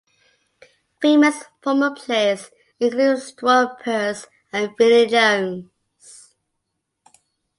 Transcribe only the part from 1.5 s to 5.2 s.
former players include Stuart Pearce and Vinnie